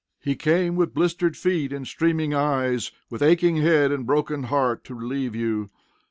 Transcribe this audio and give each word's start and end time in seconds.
He 0.23 0.35
came 0.35 0.75
with 0.75 0.95
blistered 0.95 1.37
feet 1.37 1.71
and 1.71 1.85
streaming 1.87 2.33
eyes, 2.33 2.91
with 3.11 3.21
aching 3.21 3.57
head 3.57 3.91
and 3.91 4.03
broken 4.03 4.45
heart 4.45 4.83
to 4.85 4.95
relieve 4.95 5.35
you. 5.35 5.69